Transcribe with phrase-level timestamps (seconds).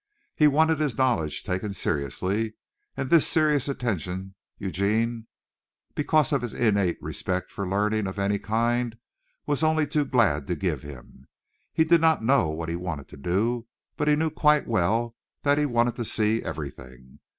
[0.35, 2.55] He wanted his knowledge taken seriously,
[2.97, 5.27] and this serious attention, Eugene,
[5.93, 8.97] because of his innate respect for learning of any kind,
[9.45, 11.27] was only too glad to give him.
[11.71, 15.59] He did not know what he wanted to do, but he knew quite well that
[15.59, 17.19] he wanted to see everything.